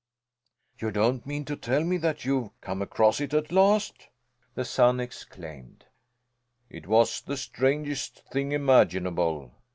"You 0.79 0.89
don't 0.89 1.27
mean 1.27 1.45
to 1.45 1.55
tell 1.55 1.83
me 1.83 1.97
that 1.97 2.25
you've 2.25 2.59
come 2.59 2.81
across 2.81 3.21
it 3.21 3.35
at 3.35 3.51
last!" 3.51 4.07
the 4.55 4.65
son 4.65 4.99
exclaimed. 4.99 5.85
"It 6.71 6.87
was 6.87 7.21
the 7.21 7.37
strangest 7.37 8.23
thing 8.31 8.51
imaginable!" 8.51 9.51